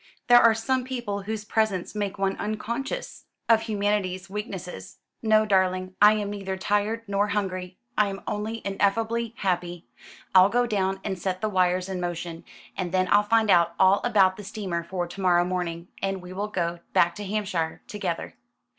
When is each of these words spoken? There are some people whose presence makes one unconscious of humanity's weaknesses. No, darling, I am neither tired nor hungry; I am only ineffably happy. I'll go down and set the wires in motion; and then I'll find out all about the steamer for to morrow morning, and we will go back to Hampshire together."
There 0.29 0.41
are 0.41 0.55
some 0.55 0.83
people 0.83 1.21
whose 1.21 1.45
presence 1.45 1.93
makes 1.93 2.17
one 2.17 2.35
unconscious 2.37 3.25
of 3.47 3.61
humanity's 3.61 4.31
weaknesses. 4.31 4.97
No, 5.21 5.45
darling, 5.45 5.95
I 6.01 6.13
am 6.13 6.31
neither 6.31 6.57
tired 6.57 7.03
nor 7.07 7.27
hungry; 7.27 7.77
I 7.95 8.07
am 8.07 8.23
only 8.25 8.63
ineffably 8.65 9.35
happy. 9.37 9.85
I'll 10.33 10.49
go 10.49 10.65
down 10.65 11.01
and 11.03 11.19
set 11.19 11.39
the 11.41 11.49
wires 11.49 11.87
in 11.87 12.01
motion; 12.01 12.43
and 12.75 12.91
then 12.91 13.09
I'll 13.11 13.21
find 13.21 13.51
out 13.51 13.75
all 13.79 14.01
about 14.03 14.37
the 14.37 14.43
steamer 14.43 14.83
for 14.83 15.05
to 15.05 15.21
morrow 15.21 15.45
morning, 15.45 15.87
and 16.01 16.19
we 16.19 16.33
will 16.33 16.47
go 16.47 16.79
back 16.93 17.13
to 17.17 17.23
Hampshire 17.23 17.83
together." 17.85 18.33